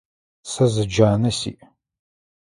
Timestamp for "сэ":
0.51-0.65